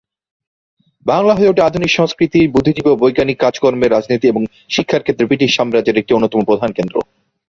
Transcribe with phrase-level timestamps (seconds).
[1.05, 4.41] বাংলা হয়ে ওঠে আধুনিক সংস্কৃতি, বুদ্ধিজীবী ও বৈজ্ঞানিক কাজকর্মের, রাজনীতি এবং
[4.69, 6.95] শিক্ষার ক্ষেত্রে ব্রিটিশ সাম্রাজ্যের একটি অন্যতম প্রধান কেন্দ্র।